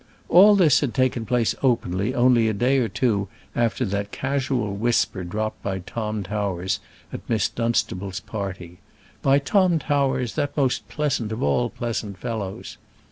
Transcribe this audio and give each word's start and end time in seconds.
All 0.29 0.55
this 0.55 0.79
had 0.79 0.95
taken 0.95 1.27
place 1.27 1.53
openly 1.61 2.15
only 2.15 2.47
a 2.47 2.53
day 2.55 2.79
or 2.79 2.87
two 2.87 3.27
after 3.55 3.85
that 3.85 4.11
casual 4.11 4.73
whisper 4.75 5.23
dropped 5.23 5.61
by 5.61 5.77
Tom 5.77 6.23
Towers 6.23 6.79
at 7.13 7.21
Miss 7.29 7.47
Dunstable's 7.47 8.19
party 8.19 8.79
by 9.21 9.37
Tom 9.37 9.77
Towers, 9.77 10.33
that 10.33 10.57
most 10.57 10.89
pleasant 10.89 11.31
of 11.31 11.43
all 11.43 11.69
pleasant 11.69 12.17
fellows. 12.17 12.77